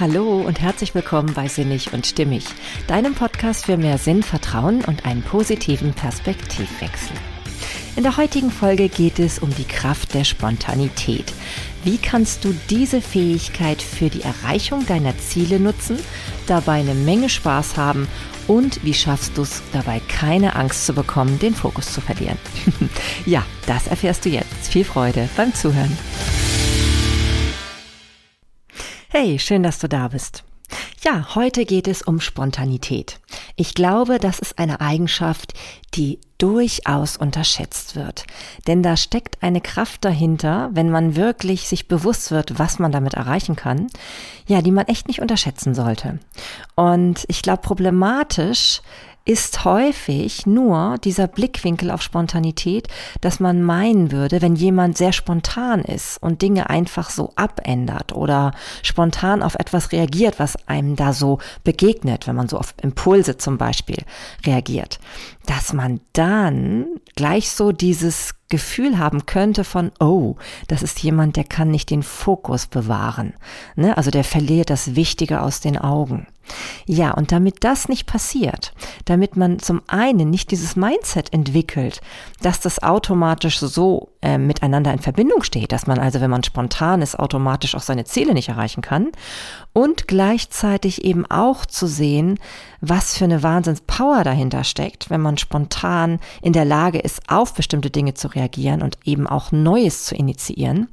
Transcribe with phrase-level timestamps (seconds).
[0.00, 2.44] Hallo und herzlich willkommen bei Sinnig und Stimmig,
[2.86, 7.16] deinem Podcast für mehr Sinn, Vertrauen und einen positiven Perspektivwechsel.
[7.96, 11.32] In der heutigen Folge geht es um die Kraft der Spontanität.
[11.82, 15.98] Wie kannst du diese Fähigkeit für die Erreichung deiner Ziele nutzen,
[16.46, 18.06] dabei eine Menge Spaß haben
[18.46, 22.38] und wie schaffst du es dabei keine Angst zu bekommen, den Fokus zu verlieren?
[23.26, 24.68] ja, das erfährst du jetzt.
[24.70, 25.98] Viel Freude beim Zuhören.
[29.10, 30.44] Hey, schön, dass du da bist.
[31.02, 33.20] Ja, heute geht es um Spontanität.
[33.56, 35.54] Ich glaube, das ist eine Eigenschaft,
[35.94, 38.26] die durchaus unterschätzt wird.
[38.66, 43.14] Denn da steckt eine Kraft dahinter, wenn man wirklich sich bewusst wird, was man damit
[43.14, 43.86] erreichen kann,
[44.46, 46.18] ja, die man echt nicht unterschätzen sollte.
[46.74, 48.82] Und ich glaube, problematisch
[49.28, 52.88] ist häufig nur dieser Blickwinkel auf Spontanität,
[53.20, 58.52] dass man meinen würde, wenn jemand sehr spontan ist und Dinge einfach so abändert oder
[58.82, 63.58] spontan auf etwas reagiert, was einem da so begegnet, wenn man so auf Impulse zum
[63.58, 64.02] Beispiel
[64.46, 64.98] reagiert,
[65.44, 70.36] dass man dann gleich so dieses Gefühl haben könnte von, oh,
[70.68, 73.34] das ist jemand, der kann nicht den Fokus bewahren.
[73.76, 73.96] Ne?
[73.96, 76.26] Also der verliert das Wichtige aus den Augen.
[76.86, 78.72] Ja, und damit das nicht passiert,
[79.04, 82.00] damit man zum einen nicht dieses Mindset entwickelt,
[82.40, 87.02] dass das automatisch so äh, miteinander in Verbindung steht, dass man also, wenn man spontan
[87.02, 89.12] ist, automatisch auch seine Ziele nicht erreichen kann
[89.72, 92.38] und gleichzeitig eben auch zu sehen,
[92.80, 97.90] was für eine Wahnsinnspower dahinter steckt, wenn man spontan in der Lage ist, auf bestimmte
[97.90, 100.88] Dinge zu reagieren und eben auch Neues zu initiieren.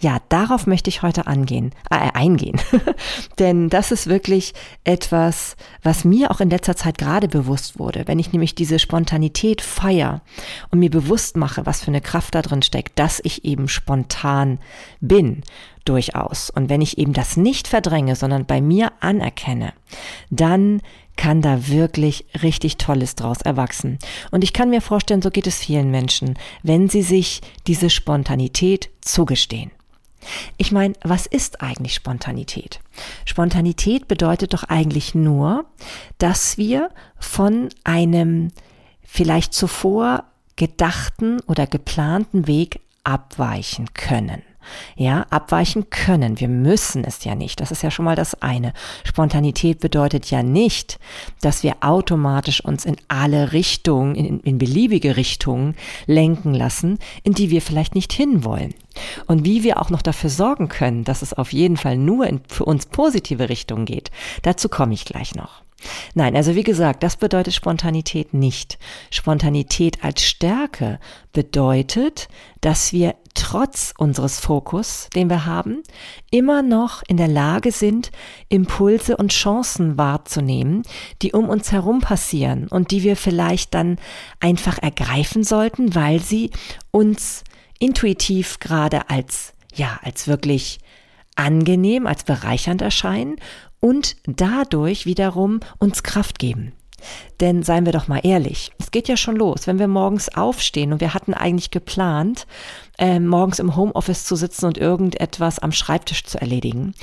[0.00, 2.60] Ja, darauf möchte ich heute angehen, äh, eingehen.
[3.38, 8.04] Denn das ist wirklich etwas, was mir auch in letzter Zeit gerade bewusst wurde.
[8.06, 10.22] Wenn ich nämlich diese Spontanität feier
[10.70, 14.58] und mir bewusst mache, was für eine Kraft da drin steckt, dass ich eben spontan
[15.00, 15.42] bin
[15.84, 16.50] durchaus.
[16.50, 19.72] Und wenn ich eben das nicht verdränge, sondern bei mir anerkenne,
[20.30, 20.80] dann
[21.16, 23.98] kann da wirklich richtig Tolles draus erwachsen.
[24.30, 28.90] Und ich kann mir vorstellen, so geht es vielen Menschen, wenn sie sich diese Spontanität
[29.00, 29.70] zugestehen.
[30.56, 32.80] Ich meine, was ist eigentlich Spontanität?
[33.26, 35.66] Spontanität bedeutet doch eigentlich nur,
[36.18, 38.50] dass wir von einem
[39.02, 40.24] vielleicht zuvor
[40.56, 44.42] gedachten oder geplanten Weg abweichen können.
[44.96, 46.40] Ja, abweichen können.
[46.40, 47.60] Wir müssen es ja nicht.
[47.60, 48.72] Das ist ja schon mal das eine.
[49.04, 50.98] Spontanität bedeutet ja nicht,
[51.42, 55.74] dass wir automatisch uns in alle Richtungen, in, in beliebige Richtungen
[56.06, 58.74] lenken lassen, in die wir vielleicht nicht hinwollen.
[59.26, 62.40] Und wie wir auch noch dafür sorgen können, dass es auf jeden Fall nur in
[62.48, 64.10] für uns positive Richtungen geht,
[64.42, 65.63] dazu komme ich gleich noch.
[66.14, 68.78] Nein, also wie gesagt, das bedeutet Spontanität nicht.
[69.10, 70.98] Spontanität als Stärke
[71.32, 72.28] bedeutet,
[72.60, 75.82] dass wir trotz unseres Fokus, den wir haben,
[76.30, 78.12] immer noch in der Lage sind,
[78.48, 80.82] Impulse und Chancen wahrzunehmen,
[81.20, 83.98] die um uns herum passieren und die wir vielleicht dann
[84.40, 86.50] einfach ergreifen sollten, weil sie
[86.92, 87.42] uns
[87.80, 90.78] intuitiv gerade als, ja, als wirklich
[91.36, 93.36] angenehm, als bereichernd erscheinen
[93.80, 96.72] und dadurch wiederum uns Kraft geben.
[97.40, 100.92] Denn seien wir doch mal ehrlich, es geht ja schon los, wenn wir morgens aufstehen
[100.92, 102.46] und wir hatten eigentlich geplant,
[102.98, 106.94] äh, morgens im Homeoffice zu sitzen und irgendetwas am Schreibtisch zu erledigen.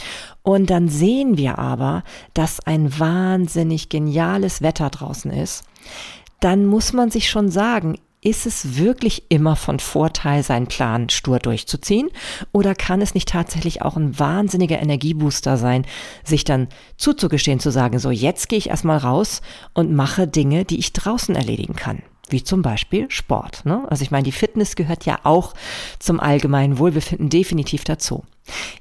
[0.42, 2.04] Und dann sehen wir aber,
[2.34, 5.66] dass ein wahnsinnig geniales Wetter draußen ist.
[6.40, 11.40] Dann muss man sich schon sagen, ist es wirklich immer von Vorteil, seinen Plan stur
[11.40, 12.10] durchzuziehen?
[12.52, 15.86] Oder kann es nicht tatsächlich auch ein wahnsinniger Energiebooster sein,
[16.24, 16.68] sich dann
[16.98, 19.42] zuzugestehen, zu sagen, so jetzt gehe ich erstmal raus
[19.74, 22.04] und mache Dinge, die ich draußen erledigen kann?
[22.30, 23.66] wie zum Beispiel Sport.
[23.66, 23.86] Ne?
[23.90, 25.54] Also ich meine, die Fitness gehört ja auch
[26.00, 28.24] zum allgemeinen Wohlbefinden definitiv dazu.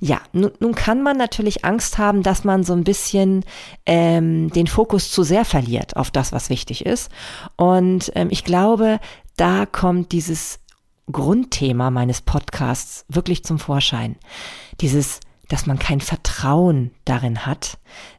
[0.01, 3.45] Ja, nun, nun kann man natürlich Angst haben, dass man so ein bisschen
[3.87, 7.11] ähm, den Fokus zu sehr verliert auf das, was wichtig ist.
[7.57, 8.99] Und ähm, ich glaube,
[9.37, 10.61] da kommt dieses
[11.11, 14.17] Grundthema meines Podcasts wirklich zum Vorschein.
[14.81, 17.79] Dieses, dass man kein Vertrauen darin hat,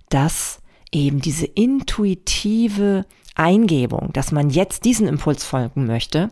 [0.10, 0.62] dass
[0.92, 3.06] eben diese intuitive
[3.36, 6.30] Eingebung, dass man jetzt diesen Impuls folgen möchte,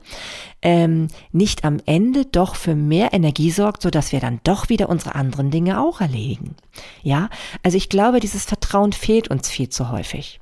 [0.62, 4.90] ähm, nicht am Ende doch für mehr Energie sorgt, so dass wir dann doch wieder
[4.90, 6.56] unsere anderen Dinge auch erledigen.
[7.02, 7.30] Ja,
[7.64, 10.40] also ich glaube, dieses Vertrauen fehlt uns viel zu häufig.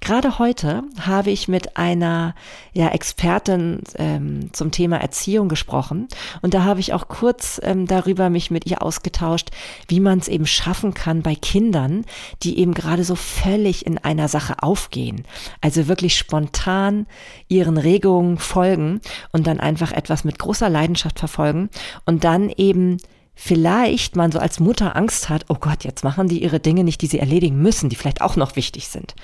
[0.00, 2.36] Gerade heute habe ich mit einer
[2.72, 6.06] ja, Expertin ähm, zum Thema Erziehung gesprochen.
[6.40, 9.50] Und da habe ich auch kurz ähm, darüber mich mit ihr ausgetauscht,
[9.88, 12.04] wie man es eben schaffen kann bei Kindern,
[12.44, 15.24] die eben gerade so völlig in einer Sache aufgehen,
[15.60, 17.06] also wirklich spontan
[17.48, 19.00] ihren Regungen folgen
[19.32, 21.70] und dann einfach etwas mit großer Leidenschaft verfolgen
[22.04, 22.98] und dann eben
[23.36, 27.02] vielleicht man so als Mutter Angst hat, oh Gott, jetzt machen die ihre Dinge nicht,
[27.02, 29.14] die sie erledigen müssen, die vielleicht auch noch wichtig sind.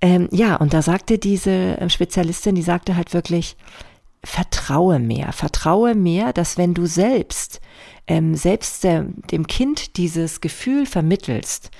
[0.00, 3.56] Ähm, ja, und da sagte diese ähm, Spezialistin, die sagte halt wirklich,
[4.24, 7.60] vertraue mehr, vertraue mehr, dass wenn du selbst
[8.08, 11.70] ähm, selbst der, dem Kind dieses Gefühl vermittelst,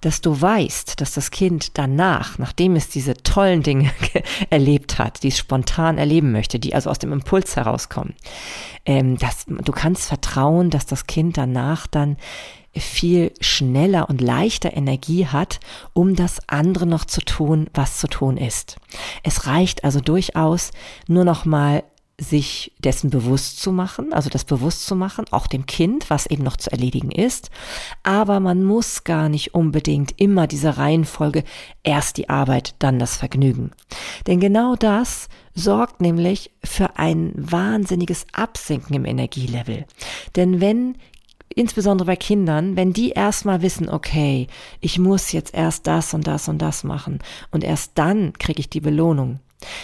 [0.00, 3.90] dass du weißt, dass das Kind danach, nachdem es diese tollen Dinge
[4.50, 8.14] erlebt hat, die es spontan erleben möchte, die also aus dem Impuls herauskommen,
[8.84, 12.16] ähm, dass du kannst vertrauen, dass das Kind danach dann
[12.74, 15.60] viel schneller und leichter Energie hat,
[15.94, 18.76] um das andere noch zu tun, was zu tun ist.
[19.22, 20.72] Es reicht also durchaus
[21.06, 21.84] nur noch mal
[22.18, 26.44] sich dessen bewusst zu machen, also das bewusst zu machen, auch dem Kind, was eben
[26.44, 27.50] noch zu erledigen ist.
[28.02, 31.44] Aber man muss gar nicht unbedingt immer diese Reihenfolge
[31.82, 33.70] erst die Arbeit, dann das Vergnügen.
[34.26, 39.84] Denn genau das sorgt nämlich für ein wahnsinniges Absinken im Energielevel.
[40.36, 40.96] Denn wenn
[41.54, 44.46] insbesondere bei Kindern, wenn die erstmal wissen, okay,
[44.80, 47.18] ich muss jetzt erst das und das und das machen
[47.50, 49.40] und erst dann kriege ich die Belohnung.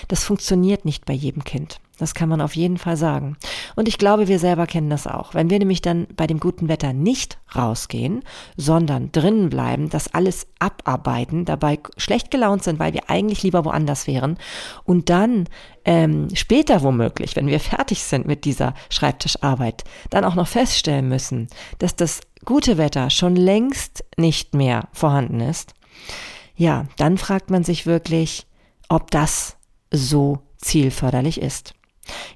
[0.09, 1.81] Das funktioniert nicht bei jedem Kind.
[2.03, 3.37] Das kann man auf jeden Fall sagen.
[3.77, 5.35] Und ich glaube, wir selber kennen das auch.
[5.35, 8.25] Wenn wir nämlich dann bei dem guten Wetter nicht rausgehen,
[8.57, 14.09] sondern drinnen bleiben, das alles abarbeiten, dabei schlecht gelaunt sind, weil wir eigentlich lieber woanders
[14.09, 14.37] wären
[14.83, 15.49] und dann
[15.85, 21.47] ähm, später womöglich, wenn wir fertig sind mit dieser Schreibtischarbeit, dann auch noch feststellen müssen,
[21.79, 25.75] dass das gute Wetter schon längst nicht mehr vorhanden ist,
[26.57, 28.49] ja, dann fragt man sich wirklich,
[28.89, 29.57] ob das
[29.93, 31.75] so zielförderlich ist.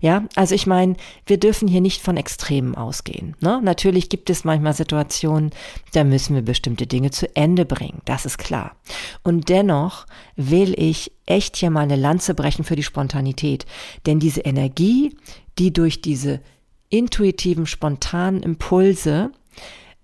[0.01, 0.97] Ja, also ich meine,
[1.27, 3.35] wir dürfen hier nicht von Extremen ausgehen.
[3.41, 3.61] Ne?
[3.63, 5.51] Natürlich gibt es manchmal Situationen,
[5.93, 8.77] da müssen wir bestimmte Dinge zu Ende bringen, das ist klar.
[9.23, 13.67] Und dennoch will ich echt hier mal eine Lanze brechen für die Spontanität,
[14.07, 15.17] denn diese Energie,
[15.59, 16.41] die durch diese
[16.89, 19.33] intuitiven, spontanen Impulse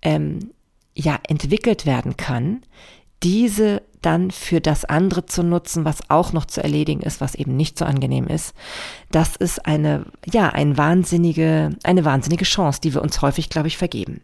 [0.01, 0.51] ähm,
[0.95, 2.63] ja entwickelt werden kann,
[3.23, 7.55] diese dann für das andere zu nutzen, was auch noch zu erledigen ist, was eben
[7.55, 8.53] nicht so angenehm ist.
[9.11, 13.77] Das ist eine, ja, ein wahnsinnige, eine wahnsinnige Chance, die wir uns häufig, glaube ich,
[13.77, 14.21] vergeben.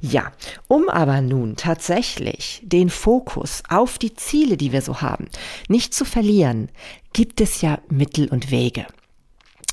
[0.00, 0.32] Ja,
[0.68, 5.28] um aber nun tatsächlich den Fokus auf die Ziele, die wir so haben,
[5.68, 6.68] nicht zu verlieren,
[7.12, 8.86] gibt es ja Mittel und Wege.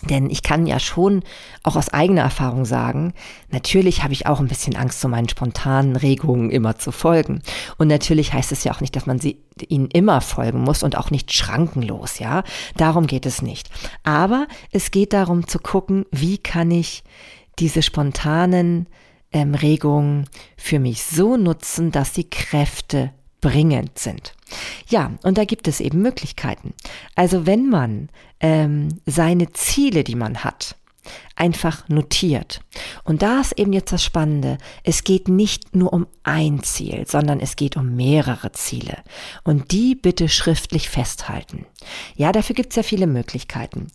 [0.09, 1.23] Denn ich kann ja schon
[1.63, 3.13] auch aus eigener Erfahrung sagen,
[3.51, 7.41] natürlich habe ich auch ein bisschen Angst, so meinen spontanen Regungen immer zu folgen.
[7.77, 10.97] Und natürlich heißt es ja auch nicht, dass man sie ihnen immer folgen muss und
[10.97, 12.43] auch nicht schrankenlos, ja.
[12.75, 13.69] Darum geht es nicht.
[14.03, 17.03] Aber es geht darum zu gucken, wie kann ich
[17.59, 18.87] diese spontanen
[19.31, 23.11] ähm, Regungen für mich so nutzen, dass sie Kräfte
[23.43, 24.33] bringend sind.
[24.87, 26.73] Ja, und da gibt es eben Möglichkeiten.
[27.13, 28.09] Also wenn man
[28.39, 30.77] ähm, seine Ziele, die man hat,
[31.35, 32.61] einfach notiert.
[33.03, 34.57] Und da ist eben jetzt das Spannende.
[34.83, 38.97] Es geht nicht nur um ein Ziel, sondern es geht um mehrere Ziele.
[39.43, 41.65] Und die bitte schriftlich festhalten.
[42.15, 43.87] Ja, dafür gibt es ja viele Möglichkeiten.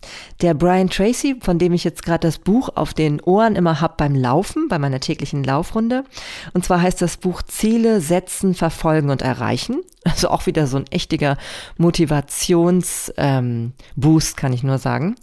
[0.43, 3.97] Der Brian Tracy, von dem ich jetzt gerade das Buch auf den Ohren immer hab
[3.97, 6.05] beim Laufen, bei meiner täglichen Laufrunde.
[6.53, 9.83] Und zwar heißt das Buch Ziele setzen, verfolgen und erreichen.
[10.05, 11.37] Also auch wieder so ein echtiger
[11.77, 13.73] Motivationsboost, ähm,
[14.37, 15.17] kann ich nur sagen.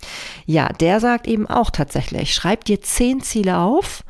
[0.46, 4.04] Ja, der sagt eben auch tatsächlich, schreib dir zehn Ziele auf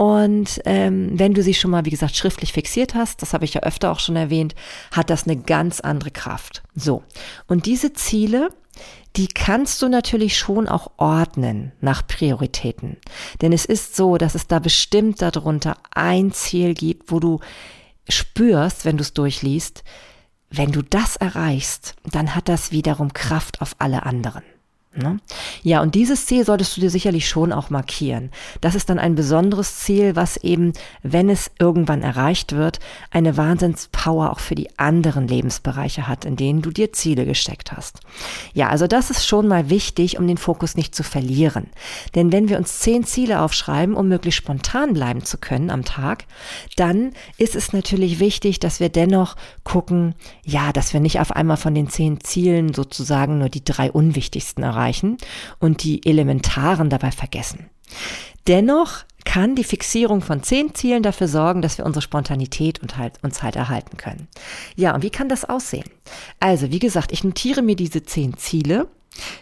[0.00, 3.52] und ähm, wenn du sie schon mal, wie gesagt, schriftlich fixiert hast, das habe ich
[3.52, 4.54] ja öfter auch schon erwähnt,
[4.92, 6.62] hat das eine ganz andere Kraft.
[6.74, 7.02] So,
[7.48, 8.48] und diese Ziele,
[9.16, 12.96] die kannst du natürlich schon auch ordnen nach Prioritäten.
[13.42, 17.40] Denn es ist so, dass es da bestimmt darunter ein Ziel gibt, wo du
[18.08, 19.84] spürst, wenn du es durchliest,
[20.48, 24.44] wenn du das erreichst, dann hat das wiederum Kraft auf alle anderen.
[24.92, 25.20] Ne?
[25.62, 28.32] Ja, und dieses Ziel solltest du dir sicherlich schon auch markieren.
[28.60, 30.72] Das ist dann ein besonderes Ziel, was eben,
[31.04, 32.80] wenn es irgendwann erreicht wird,
[33.12, 38.00] eine Wahnsinnspower auch für die anderen Lebensbereiche hat, in denen du dir Ziele gesteckt hast.
[38.52, 41.68] Ja, also das ist schon mal wichtig, um den Fokus nicht zu verlieren.
[42.16, 46.24] Denn wenn wir uns zehn Ziele aufschreiben, um möglichst spontan bleiben zu können am Tag,
[46.74, 51.58] dann ist es natürlich wichtig, dass wir dennoch gucken, ja, dass wir nicht auf einmal
[51.58, 55.18] von den zehn Zielen sozusagen nur die drei unwichtigsten erreichen erreichen
[55.58, 57.70] und die elementaren dabei vergessen.
[58.46, 63.22] Dennoch kann die Fixierung von zehn Zielen dafür sorgen, dass wir unsere Spontanität und halt,
[63.22, 64.28] uns halt erhalten können.
[64.76, 65.84] Ja, und wie kann das aussehen?
[66.40, 68.88] Also, wie gesagt, ich notiere mir diese zehn Ziele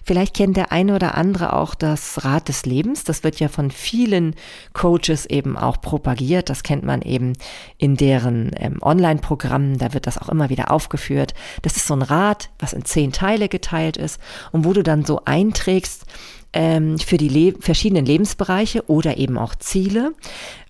[0.05, 3.05] Vielleicht kennt der eine oder andere auch das Rad des Lebens.
[3.05, 4.35] Das wird ja von vielen
[4.73, 6.51] Coaches eben auch propagiert.
[6.51, 7.35] Das kennt man eben
[7.77, 9.79] in deren ähm, Online-Programmen.
[9.79, 11.35] Da wird das auch immer wieder aufgeführt.
[11.63, 14.21] Das ist so ein Rad, was in zehn Teile geteilt ist
[14.53, 16.05] und wo du dann so einträgst,
[16.53, 20.13] ähm, für die Le verschiedenen Lebensbereiche oder eben auch Ziele,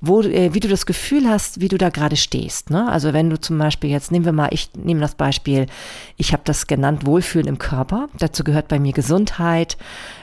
[0.01, 2.71] wo, äh, wie du das Gefühl hast, wie du da gerade stehst.
[2.71, 2.89] Ne?
[2.91, 5.67] Also wenn du zum Beispiel jetzt, nehmen wir mal, ich nehme das Beispiel,
[6.17, 8.09] ich habe das genannt Wohlfühlen im Körper.
[8.19, 9.77] Dazu gehört bei mir Gesundheit,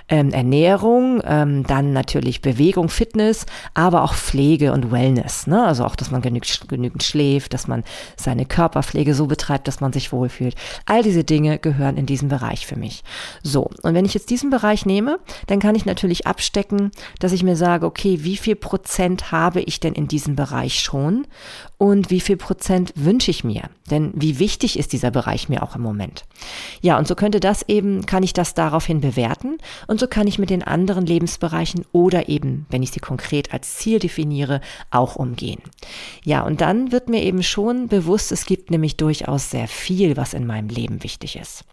[0.07, 5.47] ähm, Ernährung, ähm, dann natürlich Bewegung, Fitness, aber auch Pflege und Wellness.
[5.47, 5.65] Ne?
[5.65, 7.83] Also auch, dass man genügend, genügend schläft, dass man
[8.15, 10.55] seine Körperpflege so betreibt, dass man sich wohlfühlt.
[10.85, 13.03] All diese Dinge gehören in diesen Bereich für mich.
[13.43, 17.43] So, und wenn ich jetzt diesen Bereich nehme, dann kann ich natürlich abstecken, dass ich
[17.43, 21.25] mir sage, okay, wie viel Prozent habe ich denn in diesem Bereich schon
[21.77, 23.63] und wie viel Prozent wünsche ich mir?
[23.91, 26.25] Denn wie wichtig ist dieser Bereich mir auch im Moment?
[26.81, 30.39] Ja, und so könnte das eben, kann ich das daraufhin bewerten und so kann ich
[30.39, 35.61] mit den anderen Lebensbereichen oder eben, wenn ich sie konkret als Ziel definiere, auch umgehen.
[36.23, 40.33] Ja, und dann wird mir eben schon bewusst, es gibt nämlich durchaus sehr viel, was
[40.33, 41.63] in meinem Leben wichtig ist.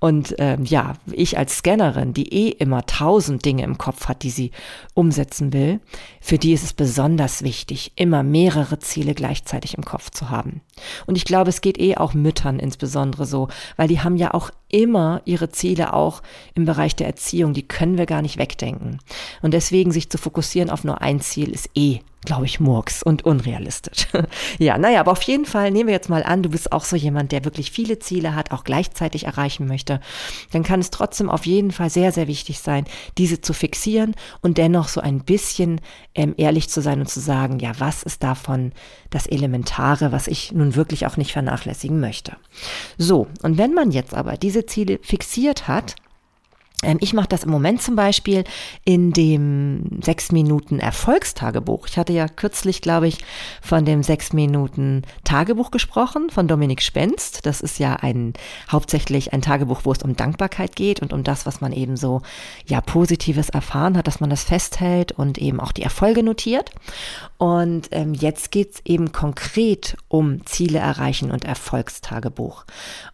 [0.00, 4.30] Und ähm, ja, ich als Scannerin, die eh immer tausend Dinge im Kopf hat, die
[4.30, 4.50] sie
[4.94, 5.80] umsetzen will,
[6.20, 10.60] für die ist es besonders wichtig, immer mehrere Ziele gleichzeitig im Kopf zu haben.
[11.06, 14.50] Und ich glaube, es geht eh auch Müttern insbesondere so, weil die haben ja auch
[14.68, 16.22] immer ihre Ziele auch
[16.54, 18.98] im Bereich der Erziehung, die können wir gar nicht wegdenken.
[19.42, 23.24] Und deswegen sich zu fokussieren auf nur ein Ziel ist eh glaube ich, Murks und
[23.24, 24.06] unrealistisch.
[24.58, 26.96] ja, naja, aber auf jeden Fall nehmen wir jetzt mal an, du bist auch so
[26.96, 30.00] jemand, der wirklich viele Ziele hat, auch gleichzeitig erreichen möchte.
[30.52, 32.84] Dann kann es trotzdem auf jeden Fall sehr, sehr wichtig sein,
[33.18, 35.80] diese zu fixieren und dennoch so ein bisschen
[36.14, 38.72] ähm, ehrlich zu sein und zu sagen, ja, was ist davon
[39.10, 42.36] das Elementare, was ich nun wirklich auch nicht vernachlässigen möchte.
[42.98, 45.96] So, und wenn man jetzt aber diese Ziele fixiert hat,
[47.00, 48.44] ich mache das im Moment zum Beispiel
[48.84, 51.86] in dem sechs Minuten Erfolgstagebuch.
[51.86, 53.18] Ich hatte ja kürzlich, glaube ich,
[53.60, 57.46] von dem sechs Minuten Tagebuch gesprochen von Dominik Spenst.
[57.46, 58.32] Das ist ja ein
[58.70, 62.22] hauptsächlich ein Tagebuch, wo es um Dankbarkeit geht und um das, was man eben so
[62.66, 66.72] ja positives erfahren hat, dass man das festhält und eben auch die Erfolge notiert.
[67.38, 72.64] Und ähm, jetzt geht's eben konkret um Ziele erreichen und Erfolgstagebuch.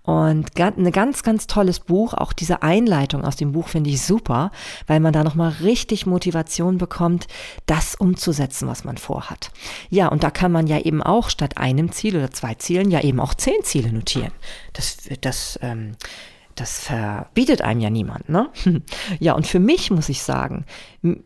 [0.02, 4.02] Und ein ganz, ganz tolles Buch, auch diese Einleitung aus dem Buch Buch finde ich
[4.02, 4.52] super,
[4.86, 7.26] weil man da nochmal richtig Motivation bekommt,
[7.66, 9.50] das umzusetzen, was man vorhat.
[9.90, 13.00] Ja, und da kann man ja eben auch statt einem Ziel oder zwei Zielen ja
[13.00, 14.30] eben auch zehn Ziele notieren.
[14.74, 15.96] Das, das ähm,
[16.60, 18.50] das verbietet einem ja niemand, ne?
[19.20, 20.64] Ja, und für mich muss ich sagen,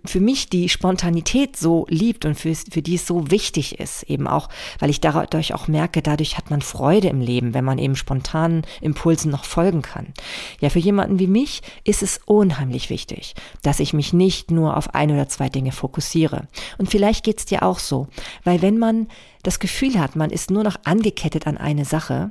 [0.05, 4.27] für mich die Spontanität so liebt und für, für die es so wichtig ist, eben
[4.27, 4.49] auch,
[4.79, 8.63] weil ich dadurch auch merke, dadurch hat man Freude im Leben, wenn man eben spontanen
[8.81, 10.13] Impulsen noch folgen kann.
[10.61, 14.95] Ja, für jemanden wie mich ist es unheimlich wichtig, dass ich mich nicht nur auf
[14.95, 16.49] ein oder zwei Dinge fokussiere.
[16.79, 18.09] Und vielleicht geht's dir auch so,
[18.45, 19.09] weil wenn man
[19.43, 22.31] das Gefühl hat, man ist nur noch angekettet an eine Sache,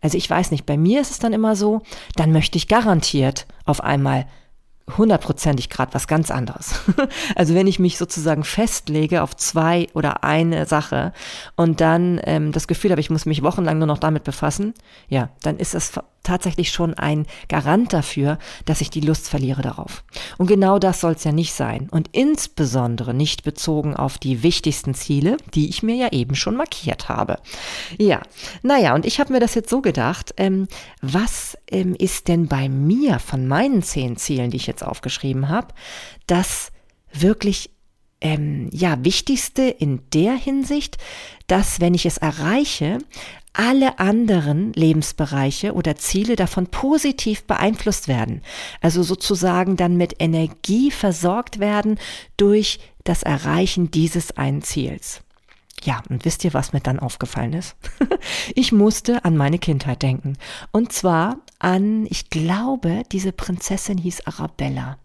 [0.00, 1.82] also ich weiß nicht, bei mir ist es dann immer so,
[2.16, 4.26] dann möchte ich garantiert auf einmal
[4.96, 6.80] hundertprozentig gerade was ganz anderes.
[7.36, 11.12] also wenn ich mich sozusagen festlege auf zwei oder eine Sache
[11.56, 14.74] und dann ähm, das Gefühl habe, ich muss mich wochenlang nur noch damit befassen,
[15.08, 20.04] ja, dann ist das tatsächlich schon ein Garant dafür, dass ich die Lust verliere darauf.
[20.38, 21.88] Und genau das soll es ja nicht sein.
[21.90, 27.08] Und insbesondere nicht bezogen auf die wichtigsten Ziele, die ich mir ja eben schon markiert
[27.08, 27.38] habe.
[27.98, 28.22] Ja,
[28.62, 30.68] naja, und ich habe mir das jetzt so gedacht, ähm,
[31.00, 35.68] was ähm, ist denn bei mir von meinen zehn Zielen, die ich jetzt aufgeschrieben habe,
[36.26, 36.72] das
[37.12, 37.70] wirklich
[38.22, 40.96] ähm, ja, wichtigste in der Hinsicht,
[41.46, 42.98] dass wenn ich es erreiche,
[43.52, 48.40] alle anderen Lebensbereiche oder Ziele davon positiv beeinflusst werden.
[48.80, 51.98] Also sozusagen dann mit Energie versorgt werden
[52.38, 55.20] durch das Erreichen dieses einen Ziels.
[55.84, 57.74] Ja, und wisst ihr, was mir dann aufgefallen ist?
[58.54, 60.38] ich musste an meine Kindheit denken.
[60.70, 64.98] Und zwar an, ich glaube, diese Prinzessin hieß Arabella.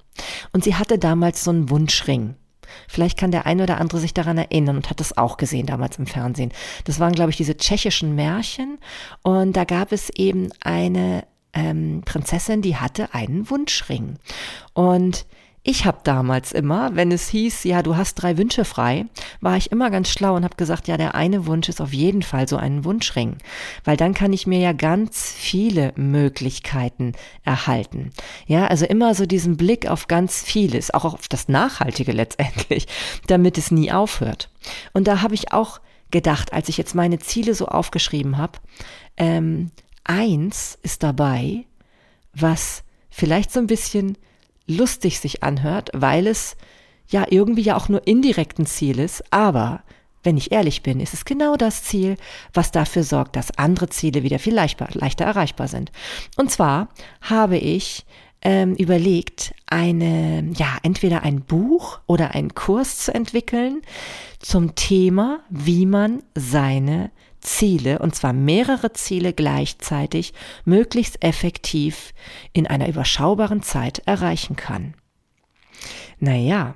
[0.53, 2.35] Und sie hatte damals so einen Wunschring.
[2.87, 5.97] Vielleicht kann der eine oder andere sich daran erinnern und hat das auch gesehen damals
[5.97, 6.51] im Fernsehen.
[6.85, 8.77] Das waren, glaube ich, diese tschechischen Märchen.
[9.23, 14.17] Und da gab es eben eine ähm, Prinzessin, die hatte einen Wunschring.
[14.73, 15.25] Und
[15.69, 19.05] ich habe damals immer, wenn es hieß, ja, du hast drei Wünsche frei,
[19.41, 22.21] war ich immer ganz schlau und habe gesagt, ja, der eine Wunsch ist auf jeden
[22.21, 23.35] Fall so ein Wunschring,
[23.83, 27.11] weil dann kann ich mir ja ganz viele Möglichkeiten
[27.43, 28.11] erhalten.
[28.45, 32.87] Ja, also immer so diesen Blick auf ganz vieles, auch auf das Nachhaltige letztendlich,
[33.27, 34.49] damit es nie aufhört.
[34.93, 35.81] Und da habe ich auch
[36.11, 38.53] gedacht, als ich jetzt meine Ziele so aufgeschrieben habe,
[39.17, 39.71] ähm,
[40.05, 41.65] eins ist dabei,
[42.33, 44.17] was vielleicht so ein bisschen
[44.67, 46.55] lustig sich anhört, weil es
[47.07, 49.83] ja irgendwie ja auch nur indirekt ein Ziel ist, aber
[50.23, 52.17] wenn ich ehrlich bin, ist es genau das Ziel,
[52.53, 55.91] was dafür sorgt, dass andere Ziele wieder viel leichter, leichter erreichbar sind.
[56.35, 56.89] Und zwar
[57.21, 58.05] habe ich
[58.41, 63.81] ähm, überlegt, eine, ja, entweder ein Buch oder einen Kurs zu entwickeln
[64.39, 67.11] zum Thema, wie man seine
[67.47, 70.33] Ziele, und zwar mehrere Ziele gleichzeitig,
[70.65, 72.13] möglichst effektiv
[72.53, 74.93] in einer überschaubaren Zeit erreichen kann.
[76.19, 76.75] Naja,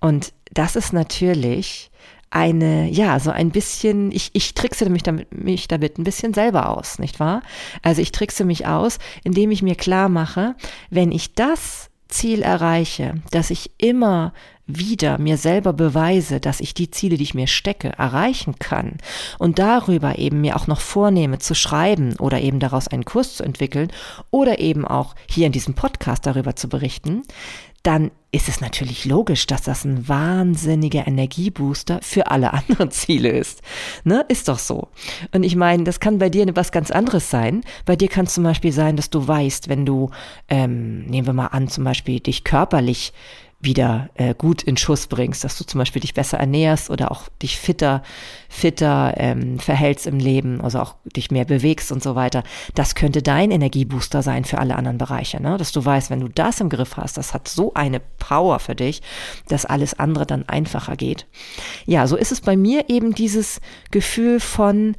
[0.00, 1.90] und das ist natürlich
[2.28, 6.68] eine, ja, so ein bisschen, ich, ich trickse mich damit, mich damit ein bisschen selber
[6.68, 7.42] aus, nicht wahr?
[7.82, 10.56] Also ich trickse mich aus, indem ich mir klar mache,
[10.90, 14.32] wenn ich das Ziel erreiche, dass ich immer
[14.66, 18.98] wieder mir selber beweise, dass ich die Ziele, die ich mir stecke, erreichen kann
[19.38, 23.42] und darüber eben mir auch noch vornehme zu schreiben oder eben daraus einen Kurs zu
[23.42, 23.90] entwickeln
[24.30, 27.22] oder eben auch hier in diesem Podcast darüber zu berichten,
[27.82, 33.60] dann ist es natürlich logisch, dass das ein wahnsinniger Energiebooster für alle anderen Ziele ist.
[34.04, 34.24] Ne?
[34.28, 34.88] Ist doch so.
[35.32, 37.62] Und ich meine, das kann bei dir was ganz anderes sein.
[37.84, 40.10] Bei dir kann es zum Beispiel sein, dass du weißt, wenn du,
[40.48, 43.12] ähm, nehmen wir mal an, zum Beispiel dich körperlich
[43.62, 47.28] wieder äh, gut in Schuss bringst, dass du zum Beispiel dich besser ernährst oder auch
[47.40, 48.02] dich fitter,
[48.48, 52.42] fitter ähm, verhältst im Leben, also auch dich mehr bewegst und so weiter.
[52.74, 55.56] Das könnte dein Energiebooster sein für alle anderen Bereiche, ne?
[55.56, 58.74] dass du weißt, wenn du das im Griff hast, das hat so eine Power für
[58.74, 59.00] dich,
[59.48, 61.26] dass alles andere dann einfacher geht.
[61.86, 63.60] Ja, so ist es bei mir eben dieses
[63.92, 64.96] Gefühl von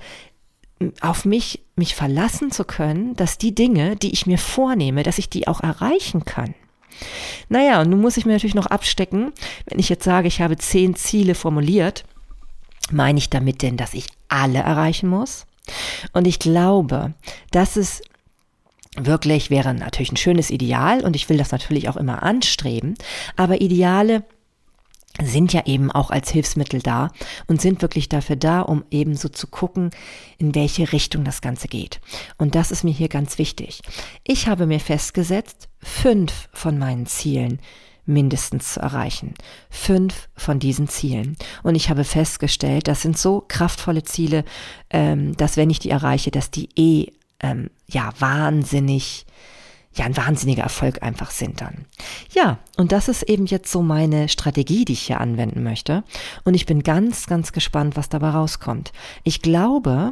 [1.02, 5.30] auf mich, mich verlassen zu können, dass die Dinge, die ich mir vornehme, dass ich
[5.30, 6.56] die auch erreichen kann.
[7.50, 9.32] Naja, und nun muss ich mir natürlich noch abstecken,
[9.66, 12.06] wenn ich jetzt sage, ich habe zehn Ziele formuliert,
[12.92, 15.46] meine ich damit denn, dass ich alle erreichen muss?
[16.12, 17.14] Und ich glaube,
[17.52, 18.02] dass es
[18.96, 22.96] wirklich wäre natürlich ein schönes Ideal und ich will das natürlich auch immer anstreben,
[23.36, 24.24] aber Ideale
[25.22, 27.12] sind ja eben auch als Hilfsmittel da
[27.48, 29.92] und sind wirklich dafür da, um eben so zu gucken,
[30.38, 32.02] in welche Richtung das Ganze geht.
[32.38, 33.82] Und das ist mir hier ganz wichtig.
[34.24, 37.60] Ich habe mir festgesetzt, fünf von meinen Zielen
[38.06, 39.34] mindestens zu erreichen.
[39.70, 41.38] Fünf von diesen Zielen.
[41.62, 44.44] Und ich habe festgestellt, das sind so kraftvolle Ziele,
[44.90, 49.26] ähm, dass wenn ich die erreiche, dass die eh ähm, ja wahnsinnig
[49.96, 51.86] ja ein wahnsinniger Erfolg einfach sind dann.
[52.34, 56.04] Ja, und das ist eben jetzt so meine Strategie, die ich hier anwenden möchte.
[56.44, 58.92] Und ich bin ganz, ganz gespannt, was dabei rauskommt.
[59.24, 60.12] Ich glaube,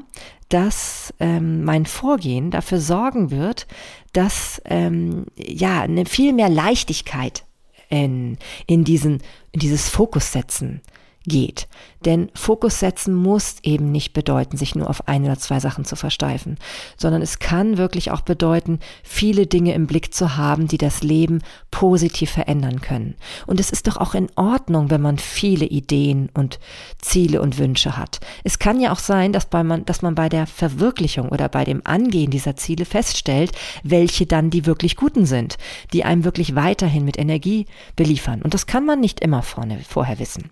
[0.50, 3.68] dass ähm, mein Vorgehen dafür sorgen wird,
[4.14, 7.46] dass ähm, ja eine viel mehr Leichtigkeit
[7.90, 9.22] in, in diesen
[9.54, 10.82] in dieses Fokus setzen
[11.26, 11.68] geht.
[12.04, 15.96] Denn Fokus setzen muss eben nicht bedeuten, sich nur auf ein oder zwei Sachen zu
[15.96, 16.58] versteifen,
[16.98, 21.44] sondern es kann wirklich auch bedeuten, viele Dinge im Blick zu haben, die das Leben
[21.70, 23.16] positiv verändern können.
[23.46, 26.60] Und es ist doch auch in Ordnung, wenn man viele Ideen und
[26.98, 28.20] Ziele und Wünsche hat.
[28.44, 31.66] Es kann ja auch sein, dass, bei man, dass man bei der Verwirklichung oder bei
[31.66, 33.52] dem Angehen dieser Ziele feststellt,
[33.84, 35.58] welche dann die wirklich guten sind,
[35.94, 38.42] die einem wirklich weiterhin mit Energie beliefern.
[38.42, 40.50] Und das kann man nicht immer vorne, vorher wissen.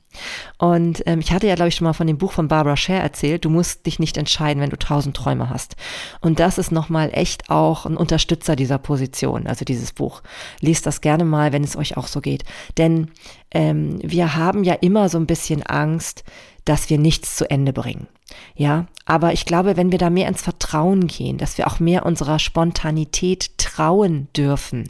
[0.60, 3.00] Und ähm, ich hatte ja, glaube ich, schon mal von dem Buch von Barbara Scher
[3.02, 5.78] erzählt, du musst dich nicht entscheiden, wenn du tausend Träume hast.
[6.20, 10.22] Und das ist nochmal echt auch ein Unterstützer dieser Position, also dieses Buch.
[10.60, 12.44] Lest das gerne mal, wenn es euch auch so geht.
[12.78, 13.10] Denn
[13.52, 16.26] ähm, wir haben ja immer so ein bisschen Angst,
[16.66, 18.08] dass wir nichts zu Ende bringen.
[18.56, 22.06] Ja, aber ich glaube, wenn wir da mehr ins Vertrauen gehen, dass wir auch mehr
[22.06, 24.90] unserer Spontanität trauen dürfen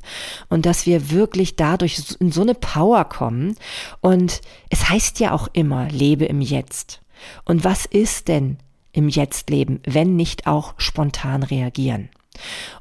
[0.49, 3.55] und dass wir wirklich dadurch in so eine Power kommen.
[4.01, 7.01] Und es heißt ja auch immer, lebe im Jetzt.
[7.45, 8.57] Und was ist denn
[8.91, 12.09] im Jetzt leben, wenn nicht auch spontan reagieren?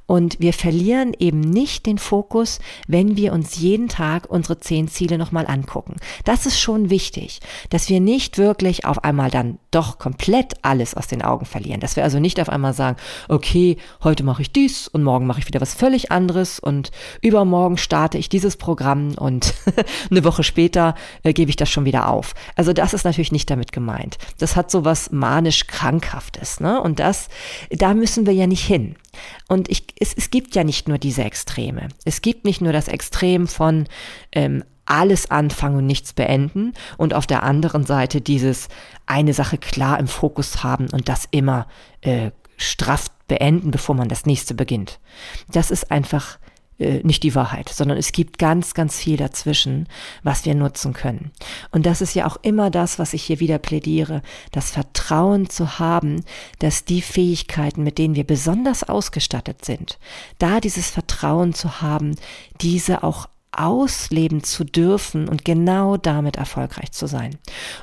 [0.07, 5.19] Und wir verlieren eben nicht den Fokus, wenn wir uns jeden Tag unsere zehn Ziele
[5.19, 5.97] nochmal angucken.
[6.25, 11.09] Das ist schon wichtig, dass wir nicht wirklich auf einmal dann doch komplett alles aus
[11.09, 11.81] den Augen verlieren.
[11.81, 12.97] Dass wir also nicht auf einmal sagen,
[13.29, 16.91] okay, heute mache ich dies und morgen mache ich wieder was völlig anderes und
[17.21, 19.53] übermorgen starte ich dieses Programm und
[20.11, 22.35] eine Woche später äh, gebe ich das schon wieder auf.
[22.57, 24.17] Also das ist natürlich nicht damit gemeint.
[24.39, 26.81] Das hat so was manisch krankhaftes, ne?
[26.81, 27.29] Und das,
[27.71, 28.97] da müssen wir ja nicht hin.
[29.49, 31.89] Und ich, es, es gibt ja nicht nur diese Extreme.
[32.05, 33.87] Es gibt nicht nur das Extrem von
[34.33, 38.69] ähm, alles anfangen und nichts beenden und auf der anderen Seite dieses
[39.07, 41.67] eine Sache klar im Fokus haben und das immer
[42.01, 44.99] äh, straff beenden, bevor man das nächste beginnt.
[45.53, 46.39] Das ist einfach
[46.79, 49.89] äh, nicht die Wahrheit, sondern es gibt ganz, ganz viel dazwischen,
[50.23, 51.33] was wir nutzen können.
[51.71, 55.79] Und das ist ja auch immer das, was ich hier wieder plädiere, das Vertrauen zu
[55.79, 56.25] haben,
[56.61, 59.99] dass die Fähigkeiten, mit denen wir besonders ausgestattet sind,
[60.39, 62.15] da dieses Vertrauen zu haben,
[62.61, 67.39] diese auch ausleben zu dürfen und genau damit erfolgreich zu sein.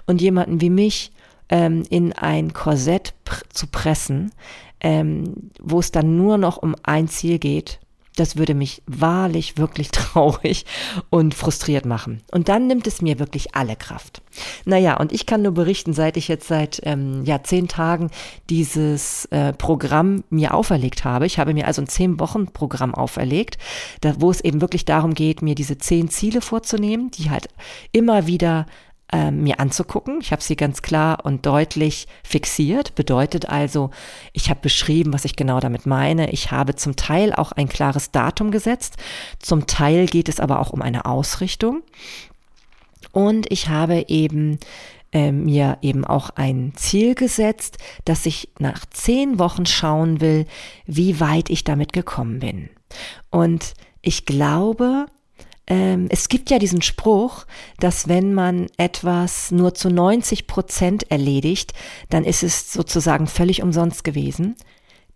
[0.06, 1.12] Und jemanden wie mich
[1.50, 4.32] ähm, in ein Korsett pr zu pressen,
[4.80, 7.80] ähm, wo es dann nur noch um ein Ziel geht,
[8.16, 10.66] Das würde mich wahrlich wirklich traurig
[11.10, 12.22] und frustriert machen.
[12.32, 14.22] Und dann nimmt es mir wirklich alle Kraft.
[14.66, 18.10] Naja, und ich kann nur berichten, seit ich jetzt seit ähm, ja, zehn Tagen
[18.50, 21.26] dieses äh, Programm mir auferlegt habe.
[21.26, 23.58] Ich habe mir also ein zehn Wochen Programm auferlegt,
[24.02, 27.48] da, wo es eben wirklich darum geht, mir diese zehn Ziele vorzunehmen, die halt
[27.92, 28.66] immer wieder
[29.12, 30.20] äh, mir anzugucken.
[30.22, 32.96] Ich habe sie ganz klar und deutlich fixiert.
[32.96, 33.92] Bedeutet also,
[34.34, 36.32] ich habe beschrieben, was ich genau damit meine.
[36.32, 38.98] Ich habe zum Teil auch ein klares Datum gesetzt.
[39.40, 41.84] Zum Teil geht es aber auch um eine Ausrichtung.
[43.12, 44.60] Und ich habe eben
[45.12, 50.46] äh, mir eben auch ein Ziel gesetzt, dass ich nach zehn Wochen schauen will,
[50.86, 52.70] wie weit ich damit gekommen bin.
[53.30, 55.06] Und ich glaube,
[55.68, 57.46] ähm, es gibt ja diesen Spruch,
[57.80, 61.74] dass wenn man etwas nur zu 90 Prozent erledigt,
[62.10, 64.56] dann ist es sozusagen völlig umsonst gewesen.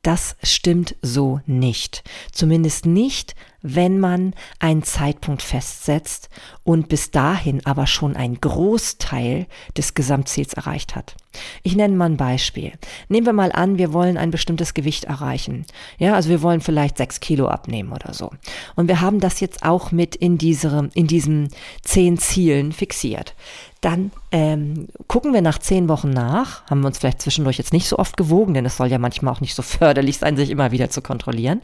[0.01, 2.03] Das stimmt so nicht.
[2.31, 6.29] Zumindest nicht, wenn man einen Zeitpunkt festsetzt
[6.63, 11.15] und bis dahin aber schon einen Großteil des Gesamtziels erreicht hat.
[11.61, 12.73] Ich nenne mal ein Beispiel.
[13.07, 15.65] Nehmen wir mal an, wir wollen ein bestimmtes Gewicht erreichen.
[15.97, 18.31] Ja, also wir wollen vielleicht sechs Kilo abnehmen oder so.
[18.75, 21.49] Und wir haben das jetzt auch mit in diesem, in diesen
[21.83, 23.35] zehn Zielen fixiert.
[23.81, 27.87] Dann ähm, gucken wir nach zehn Wochen nach, haben wir uns vielleicht zwischendurch jetzt nicht
[27.87, 30.71] so oft gewogen, denn es soll ja manchmal auch nicht so förderlich sein, sich immer
[30.71, 31.61] wieder zu kontrollieren.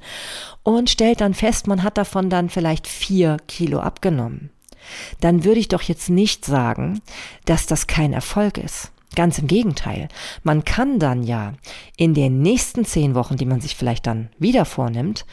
[0.63, 4.49] Und stellt dann fest, man hat davon dann vielleicht vier Kilo abgenommen.
[5.21, 7.01] Dann würde ich doch jetzt nicht sagen,
[7.45, 8.91] dass das kein Erfolg ist.
[9.15, 10.09] Ganz im Gegenteil.
[10.43, 11.53] Man kann dann ja
[11.97, 15.25] in den nächsten zehn Wochen, die man sich vielleicht dann wieder vornimmt,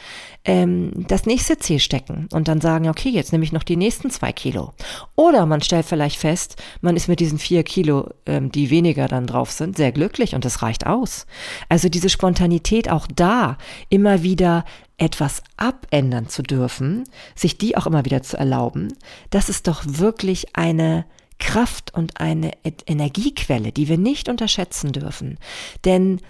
[0.45, 4.11] ähm, das nächste Ziel stecken und dann sagen, okay, jetzt nehme ich noch die nächsten
[4.11, 4.73] zwei Kilo.
[5.14, 9.27] Oder man stellt vielleicht fest, man ist mit diesen vier Kilo, ähm, die weniger dann
[9.27, 11.27] drauf sind, sehr glücklich und das reicht aus.
[11.68, 14.64] Also diese Spontanität auch da immer wieder
[14.99, 18.95] etwas abändern zu dürfen, sich die auch immer wieder zu erlauben,
[19.31, 21.05] das ist doch wirklich eine
[21.42, 22.52] Kraft und eine
[22.87, 25.38] Energiequelle, die wir nicht unterschätzen dürfen.
[25.85, 26.20] Denn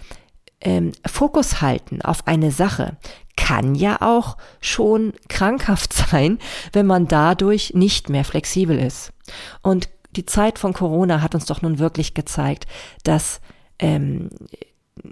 [0.59, 2.97] ähm, Fokus halten auf eine Sache
[3.35, 6.39] kann ja auch schon krankhaft sein,
[6.71, 9.13] wenn man dadurch nicht mehr flexibel ist.
[9.61, 12.65] Und die Zeit von Corona hat uns doch nun wirklich gezeigt,
[13.03, 13.39] dass
[13.79, 14.29] ähm,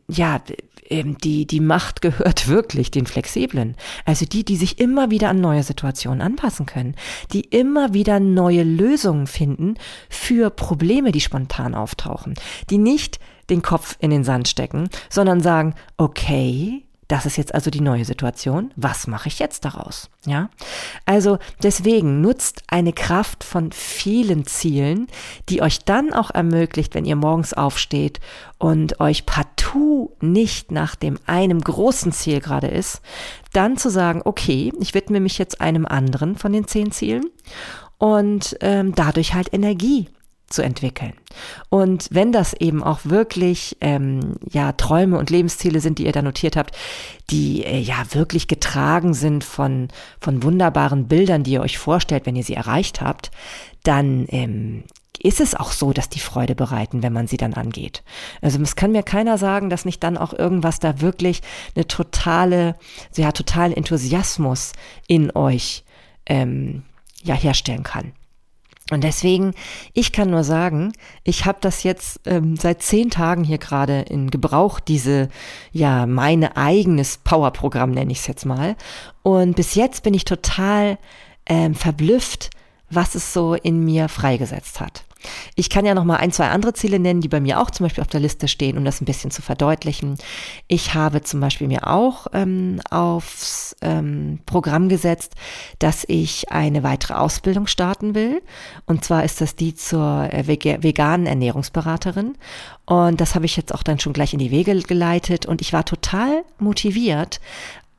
[0.08, 0.42] ja,
[0.92, 3.76] ähm, die, die Macht gehört wirklich den Flexiblen.
[4.06, 6.96] Also die, die sich immer wieder an neue Situationen anpassen können,
[7.34, 9.76] die immer wieder neue Lösungen finden
[10.10, 12.36] für Probleme, die spontan auftauchen,
[12.70, 17.70] die nicht den Kopf in den Sand stecken, sondern sagen, okay, das ist jetzt also
[17.70, 18.72] die neue Situation.
[18.78, 20.10] Was mache ich jetzt daraus?
[20.26, 20.50] Ja?
[21.06, 25.08] Also deswegen nutzt eine Kraft von vielen Zielen,
[25.50, 28.22] die euch dann auch ermöglicht, wenn ihr morgens aufsteht
[28.60, 33.02] und euch partout nicht nach dem einem großen Ziel gerade ist,
[33.52, 37.26] dann zu sagen, okay, ich widme mich jetzt einem anderen von den zehn Zielen
[37.98, 40.08] und ähm, dadurch halt Energie
[40.52, 41.14] zu entwickeln.
[41.70, 46.22] Und wenn das eben auch wirklich ähm, ja Träume und Lebensziele sind, die ihr da
[46.22, 46.76] notiert habt,
[47.30, 49.88] die äh, ja wirklich getragen sind von
[50.20, 53.32] von wunderbaren Bildern, die ihr euch vorstellt, wenn ihr sie erreicht habt,
[53.84, 54.84] dann ähm,
[55.24, 58.04] ist es auch so, dass die Freude bereiten, wenn man sie dann angeht.
[58.42, 61.42] Also es kann mir keiner sagen, dass nicht dann auch irgendwas da wirklich
[61.76, 62.76] eine totale,
[63.16, 64.74] ja, totalen Enthusiasmus
[65.08, 65.84] in euch
[66.26, 66.84] ähm,
[67.24, 68.14] ja herstellen kann.
[68.92, 69.54] Und deswegen,
[69.94, 70.92] ich kann nur sagen,
[71.24, 75.30] ich habe das jetzt ähm, seit zehn Tagen hier gerade in Gebrauch, diese,
[75.72, 78.76] ja, meine eigenes Powerprogramm nenne ich es jetzt mal.
[79.24, 80.98] Und bis jetzt bin ich total
[81.46, 82.50] ähm, verblüfft,
[82.90, 85.06] was es so in mir freigesetzt hat.
[85.56, 87.86] Ich kann ja noch mal ein, zwei andere Ziele nennen, die bei mir auch zum
[87.86, 90.18] Beispiel auf der Liste stehen, um das ein bisschen zu verdeutlichen.
[90.68, 95.36] Ich habe zum Beispiel mir auch ähm, aufs ähm, Programm gesetzt,
[95.80, 98.42] dass ich eine weitere Ausbildung starten will.
[98.86, 102.36] Und zwar ist das die zur äh, veganen Ernährungsberaterin.
[102.86, 105.46] Und das habe ich jetzt auch dann schon gleich in die Wege geleitet.
[105.46, 107.40] Und ich war total motiviert.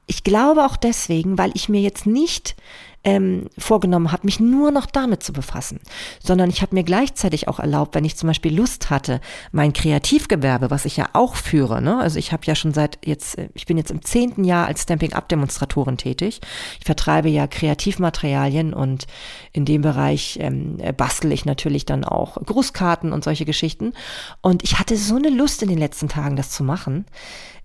[0.06, 2.56] Ich glaube auch deswegen, weil ich mir jetzt nicht
[3.04, 5.80] ähm, vorgenommen habe, mich nur noch damit zu befassen,
[6.22, 10.70] sondern ich habe mir gleichzeitig auch erlaubt, wenn ich zum Beispiel Lust hatte, mein Kreativgewerbe,
[10.70, 11.98] was ich ja auch führe, ne?
[11.98, 14.82] also ich habe ja schon seit jetzt, äh, ich bin jetzt im zehnten Jahr als
[14.82, 16.40] Stamping-Up-Demonstratorin tätig.
[16.78, 19.06] Ich vertreibe ja Kreativmaterialien und
[19.52, 23.94] in dem Bereich ähm, bastel ich natürlich dann auch Grußkarten und solche Geschichten.
[24.40, 27.06] Und ich hatte so eine Lust in den letzten Tagen, das zu machen.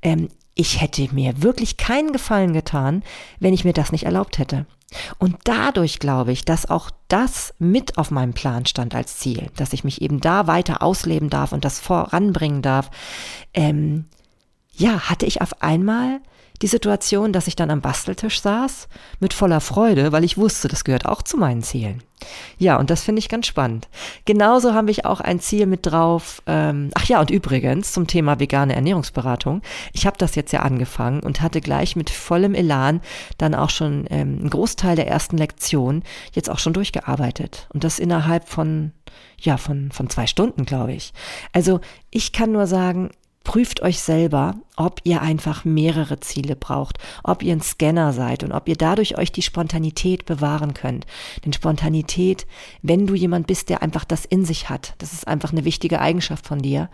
[0.01, 3.03] Ähm, ich hätte mir wirklich keinen Gefallen getan,
[3.39, 4.65] wenn ich mir das nicht erlaubt hätte.
[5.19, 9.73] Und dadurch glaube ich, dass auch das mit auf meinem Plan stand als Ziel, dass
[9.73, 12.89] ich mich eben da weiter ausleben darf und das voranbringen darf,
[13.53, 14.05] ähm,
[14.73, 16.21] ja, hatte ich auf einmal
[16.61, 18.87] die Situation, dass ich dann am Basteltisch saß,
[19.19, 22.03] mit voller Freude, weil ich wusste, das gehört auch zu meinen Zielen.
[22.57, 23.87] Ja, und das finde ich ganz spannend.
[24.25, 26.41] Genauso habe ich auch ein Ziel mit drauf.
[26.47, 29.61] Ähm, ach ja, und übrigens zum Thema vegane Ernährungsberatung.
[29.93, 33.01] Ich habe das jetzt ja angefangen und hatte gleich mit vollem Elan
[33.37, 37.67] dann auch schon ähm, einen Großteil der ersten Lektion jetzt auch schon durchgearbeitet.
[37.71, 38.93] Und das innerhalb von,
[39.39, 41.13] ja, von, von zwei Stunden, glaube ich.
[41.53, 43.11] Also ich kann nur sagen,
[43.47, 48.51] prüft euch selber, ob ihr einfach mehrere Ziele braucht, ob ihr ein Scanner seid und
[48.51, 51.07] ob ihr dadurch euch die Spontanität bewahren könnt.
[51.45, 52.45] Denn Spontanität,
[52.81, 56.01] wenn du jemand bist, der einfach das in sich hat, das ist einfach eine wichtige
[56.01, 56.89] Eigenschaft von dir,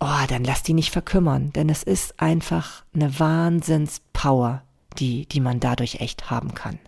[0.00, 4.62] oh, dann lass die nicht verkümmern, denn es ist einfach eine Wahnsinnspower,
[4.98, 6.78] die, die man dadurch echt haben kann.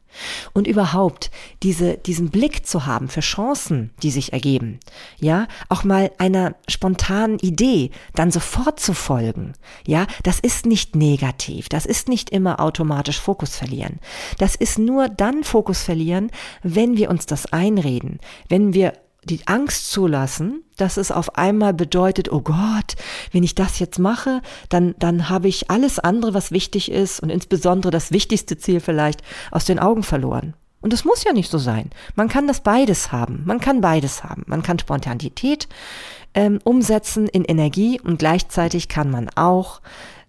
[0.53, 1.31] Und überhaupt
[1.63, 4.81] diese, diesen Blick zu haben für Chancen, die sich ergeben.
[5.21, 9.53] Ja, auch mal einer spontanen Idee dann sofort zu folgen.
[9.87, 11.69] Ja, das ist nicht negativ.
[11.69, 14.01] Das ist nicht immer automatisch Fokus verlieren.
[14.39, 16.31] Das ist nur dann Fokus verlieren,
[16.63, 18.19] wenn wir uns das einreden.
[18.49, 22.95] Wenn wir die Angst zulassen, dass es auf einmal bedeutet, oh Gott,
[23.33, 27.31] wenn ich das jetzt mache, dann, dann habe ich alles andere, was wichtig ist und
[27.31, 30.55] insbesondere das wichtigste Ziel vielleicht aus den Augen verloren.
[30.81, 31.91] Und es muss ja nicht so sein.
[32.15, 33.43] Man kann das beides haben.
[33.45, 34.45] Man kann beides haben.
[34.47, 35.69] Man kann Spontanität
[36.35, 39.81] ähm, umsetzen in Energie und gleichzeitig kann man auch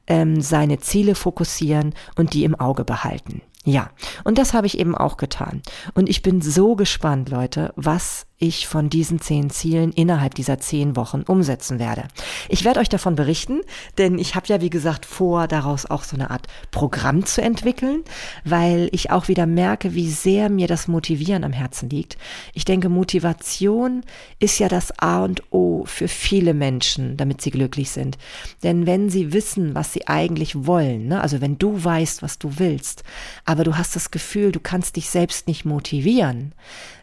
[0.08, 3.44] ähm, seine Ziele fokussieren und die im Auge behalten.
[3.64, 3.92] Ja,
[4.24, 5.62] und das habe ich eben auch getan.
[5.94, 10.96] Und ich bin so gespannt, Leute, was ich von diesen zehn Zielen innerhalb dieser zehn
[10.96, 12.06] Wochen umsetzen werde.
[12.48, 13.60] Ich werde euch davon berichten,
[13.98, 18.04] denn ich habe ja, wie gesagt, vor, daraus auch so eine Art Programm zu entwickeln,
[18.46, 22.18] weil ich auch wieder merke, wie sehr mir das Motivieren am Herzen liegt.
[22.54, 24.04] Ich denke, Motivation
[24.40, 28.18] ist ja das A und O für viele Menschen, damit sie glücklich sind.
[28.64, 31.22] Denn wenn sie wissen, was sie eigentlich wollen, ne?
[31.22, 33.04] also wenn du weißt, was du willst,
[33.44, 36.54] aber du hast das Gefühl, du kannst dich selbst nicht motivieren,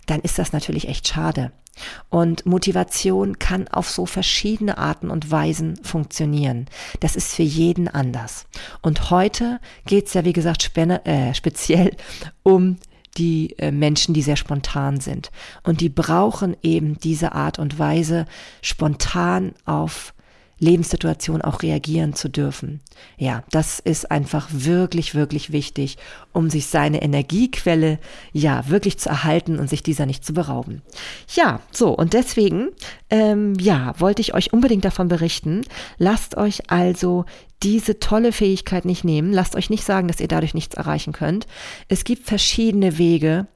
[0.06, 1.52] dann ist das natürlich echt schade.
[2.08, 6.66] Und Motivation kann auf so verschiedene Arten und Weisen funktionieren.
[7.00, 8.46] Das ist für jeden anders.
[8.80, 11.94] Und heute geht's ja, wie gesagt, spenne, äh, speziell
[12.42, 12.78] um
[13.18, 15.30] die äh, Menschen, die sehr spontan sind.
[15.62, 18.26] Und die brauchen eben diese Art und Weise,
[18.62, 20.14] spontan auf
[20.58, 22.80] Lebenssituation auch reagieren zu dürfen.
[23.18, 25.98] Ja, das ist einfach wirklich, wirklich wichtig,
[26.32, 27.98] um sich seine Energiequelle
[28.32, 30.82] ja wirklich zu erhalten und sich dieser nicht zu berauben.
[31.34, 32.70] Ja, so und deswegen
[33.10, 35.62] ähm, ja wollte ich euch unbedingt davon berichten.
[35.98, 37.26] Lasst euch also
[37.62, 39.32] diese tolle Fähigkeit nicht nehmen.
[39.32, 41.46] Lasst euch nicht sagen, dass ihr dadurch nichts erreichen könnt.
[41.88, 43.46] Es gibt verschiedene Wege,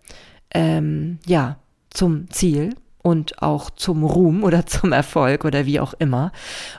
[0.52, 1.58] ähm, ja,
[1.90, 6.32] zum Ziel und auch zum Ruhm oder zum Erfolg oder wie auch immer.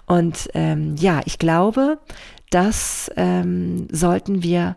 [0.05, 1.99] Und ähm, ja, ich glaube,
[2.49, 4.75] das ähm, sollten wir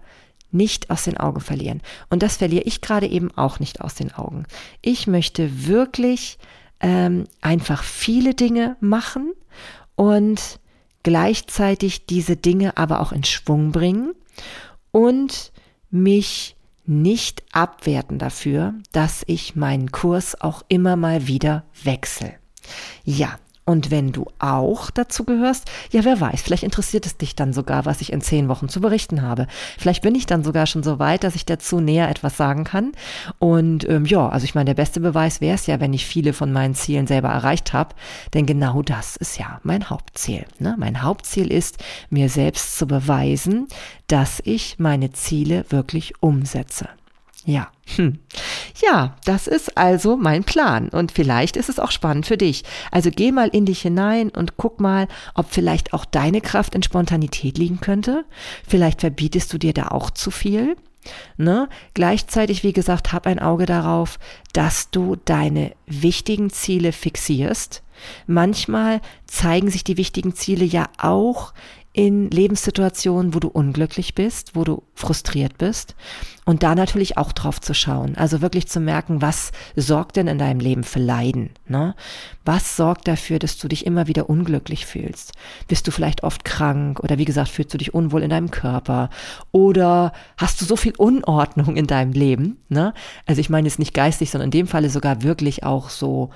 [0.51, 1.83] nicht aus den Augen verlieren.
[2.09, 4.45] Und das verliere ich gerade eben auch nicht aus den Augen.
[4.81, 6.39] Ich möchte wirklich
[6.81, 9.33] ähm, einfach viele Dinge machen
[9.97, 10.61] und
[11.03, 14.15] gleichzeitig diese Dinge aber auch in Schwung bringen
[14.93, 15.53] und
[15.91, 22.35] mich nicht abwerten dafür, dass ich meinen Kurs auch immer mal wieder wechsle.
[23.05, 27.55] Ja, und wenn du auch dazu gehörst, ja, wer weiß, vielleicht interessiert es dich dann
[27.55, 29.47] sogar, was ich in zehn Wochen zu berichten habe.
[29.79, 32.93] Vielleicht bin ich dann sogar schon so weit, dass ich dazu näher etwas sagen kann.
[33.39, 36.35] Und ähm, ja, also ich meine, der beste Beweis wäre es ja, wenn ich viele
[36.35, 37.95] von meinen Zielen selber erreicht habe.
[38.35, 40.45] Denn genau das ist ja mein Hauptziel.
[40.59, 40.77] Ne?
[40.79, 41.79] Mein Hauptziel ist,
[42.11, 43.69] mir selbst zu beweisen,
[44.09, 46.89] dass ich meine Ziele wirklich umsetze.
[47.45, 47.69] Ja.
[47.97, 48.19] Hm.
[48.83, 52.65] Ja, das ist also mein Plan und vielleicht ist es auch spannend für dich.
[52.91, 56.83] Also geh mal in dich hinein und guck mal, ob vielleicht auch deine Kraft in
[56.83, 58.25] Spontanität liegen könnte.
[58.67, 60.77] Vielleicht verbietest du dir da auch zu viel.
[61.37, 61.69] Ne?
[61.93, 64.19] Gleichzeitig, wie gesagt, hab ein Auge darauf,
[64.55, 67.83] dass du deine wichtigen Ziele fixierst.
[68.27, 71.53] Manchmal zeigen sich die wichtigen Ziele ja auch
[71.95, 75.95] in Lebenssituationen, wo du unglücklich bist, wo du frustriert bist
[76.45, 78.17] und da natürlich auch drauf zu schauen.
[78.17, 81.51] Also wirklich zu merken, was sorgt denn in deinem Leben für Leiden?
[81.69, 81.95] Ne?
[82.45, 85.35] Was sorgt dafür, dass du dich immer wieder unglücklich fühlst?
[85.69, 89.09] Bist du vielleicht oft krank oder wie gesagt, fühlst du dich unwohl in deinem Körper?
[89.53, 92.59] Oder hast du so viel Unordnung in deinem Leben?
[92.69, 92.93] Ne?
[93.25, 96.31] Also ich meine jetzt nicht geistig, sondern in dem Falle sogar wirklich auch so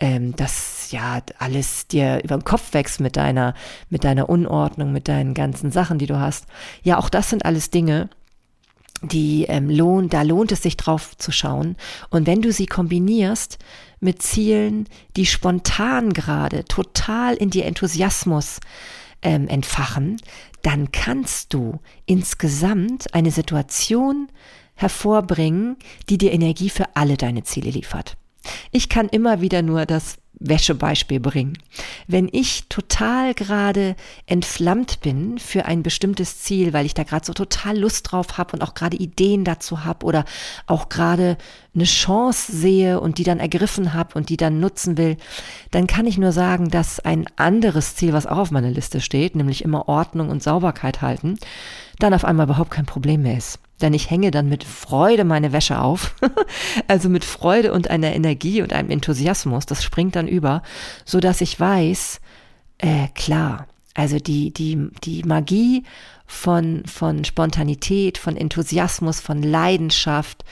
[0.00, 3.54] ähm, dass ja alles dir über den Kopf wächst mit deiner,
[3.90, 6.46] mit deiner Unordnung, mit deinen ganzen Sachen, die du hast.
[6.82, 8.08] Ja, auch das sind alles Dinge,
[9.02, 11.76] die ähm, lohnt, da lohnt es sich drauf zu schauen.
[12.08, 13.58] Und wenn du sie kombinierst
[14.00, 18.60] mit Zielen, die spontan gerade total in dir Enthusiasmus
[19.22, 20.16] ähm, entfachen,
[20.62, 24.28] dann kannst du insgesamt eine Situation
[24.74, 25.76] hervorbringen,
[26.08, 28.16] die dir Energie für alle deine Ziele liefert.
[28.70, 31.58] Ich kann immer wieder nur das Wäschebeispiel bringen.
[32.06, 33.94] Wenn ich total gerade
[34.26, 38.54] entflammt bin für ein bestimmtes Ziel, weil ich da gerade so total Lust drauf habe
[38.54, 40.24] und auch gerade Ideen dazu habe oder
[40.66, 41.36] auch gerade
[41.74, 45.18] eine Chance sehe und die dann ergriffen habe und die dann nutzen will,
[45.70, 49.36] dann kann ich nur sagen, dass ein anderes Ziel, was auch auf meiner Liste steht,
[49.36, 51.38] nämlich immer Ordnung und Sauberkeit halten,
[51.98, 55.52] dann auf einmal überhaupt kein Problem mehr ist denn ich hänge dann mit Freude meine
[55.52, 56.14] Wäsche auf,
[56.88, 60.62] also mit Freude und einer Energie und einem Enthusiasmus, das springt dann über,
[61.04, 62.20] so dass ich weiß,
[62.78, 65.84] äh, klar, also die, die, die Magie
[66.26, 70.44] von, von Spontanität, von Enthusiasmus, von Leidenschaft,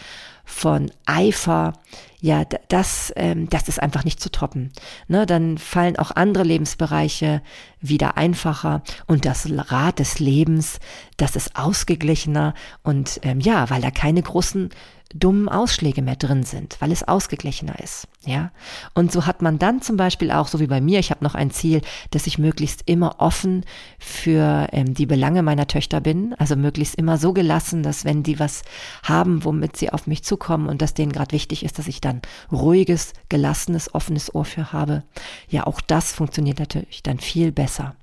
[0.48, 1.74] von Eifer,
[2.20, 4.72] ja, das, ähm, das ist einfach nicht zu toppen.
[5.06, 7.42] Ne, dann fallen auch andere Lebensbereiche
[7.80, 8.82] wieder einfacher.
[9.06, 10.80] Und das Rad des Lebens,
[11.18, 12.54] das ist ausgeglichener.
[12.82, 14.70] Und ähm, ja, weil da keine großen
[15.14, 18.08] dummen Ausschläge mehr drin sind, weil es ausgeglichener ist.
[18.26, 18.50] Ja,
[18.94, 21.34] und so hat man dann zum Beispiel auch, so wie bei mir, ich habe noch
[21.34, 23.64] ein Ziel, dass ich möglichst immer offen
[23.98, 28.38] für ähm, die Belange meiner Töchter bin, also möglichst immer so gelassen, dass wenn die
[28.38, 28.62] was
[29.02, 32.20] haben, womit sie auf mich zukommen und dass denen gerade wichtig ist, dass ich dann
[32.52, 35.04] ruhiges, gelassenes, offenes Ohr für habe.
[35.48, 37.94] Ja, auch das funktioniert natürlich dann viel besser.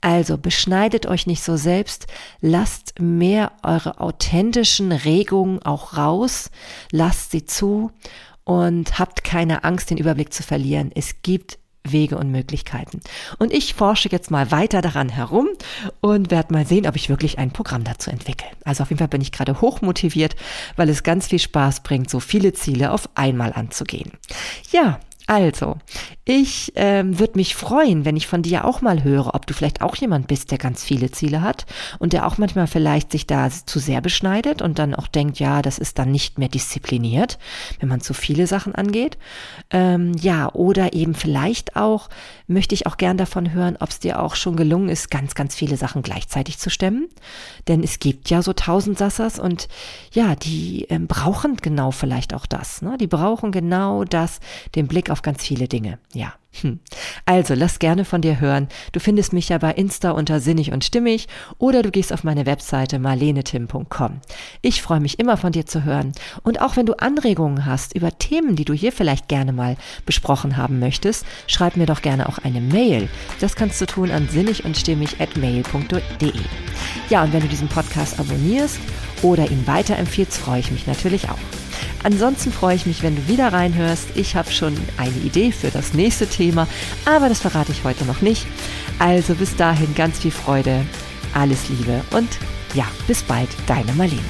[0.00, 2.06] Also beschneidet euch nicht so selbst,
[2.40, 6.50] lasst mehr eure authentischen Regungen auch raus,
[6.92, 7.90] lasst sie zu
[8.44, 10.90] und habt keine Angst, den Überblick zu verlieren.
[10.94, 11.58] Es gibt
[11.92, 13.00] Wege und Möglichkeiten.
[13.38, 15.48] Und ich forsche jetzt mal weiter daran herum
[16.00, 18.48] und werde mal sehen, ob ich wirklich ein Programm dazu entwickle.
[18.64, 20.36] Also auf jeden Fall bin ich gerade hoch motiviert,
[20.76, 24.12] weil es ganz viel Spaß bringt, so viele Ziele auf einmal anzugehen.
[24.70, 25.76] Ja, also,
[26.24, 29.82] ich ähm, würde mich freuen, wenn ich von dir auch mal höre, ob du vielleicht
[29.82, 31.66] auch jemand bist, der ganz viele Ziele hat
[31.98, 35.60] und der auch manchmal vielleicht sich da zu sehr beschneidet und dann auch denkt, ja,
[35.60, 37.38] das ist dann nicht mehr diszipliniert,
[37.78, 39.18] wenn man zu viele Sachen angeht.
[39.70, 42.08] Ähm, ja, oder eben vielleicht auch
[42.46, 45.54] möchte ich auch gern davon hören, ob es dir auch schon gelungen ist, ganz, ganz
[45.54, 47.08] viele Sachen gleichzeitig zu stemmen.
[47.68, 49.68] Denn es gibt ja so tausend Sassas und
[50.12, 52.80] ja, die ähm, brauchen genau vielleicht auch das.
[52.82, 52.96] Ne?
[52.98, 54.40] Die brauchen genau das,
[54.74, 55.98] den Blick auf auf ganz viele Dinge.
[56.14, 56.34] Ja.
[56.62, 56.78] Hm.
[57.26, 58.68] Also, lass gerne von dir hören.
[58.92, 61.26] Du findest mich ja bei Insta unter Sinnig und Stimmig
[61.58, 64.20] oder du gehst auf meine Webseite marlenetim.com.
[64.62, 66.12] Ich freue mich immer von dir zu hören.
[66.42, 69.76] Und auch wenn du Anregungen hast über Themen, die du hier vielleicht gerne mal
[70.06, 73.08] besprochen haben möchtest, schreib mir doch gerne auch eine Mail.
[73.40, 76.32] Das kannst du tun an sinnig und stimmig at mail.de.
[77.10, 78.78] Ja, und wenn du diesen Podcast abonnierst
[79.22, 81.67] oder ihn weiterempfiehlst, freue ich mich natürlich auch.
[82.02, 84.08] Ansonsten freue ich mich, wenn du wieder reinhörst.
[84.14, 86.66] Ich habe schon eine Idee für das nächste Thema,
[87.04, 88.46] aber das verrate ich heute noch nicht.
[88.98, 90.84] Also bis dahin ganz viel Freude,
[91.34, 92.28] alles Liebe und
[92.74, 94.22] ja, bis bald, deine Marlene.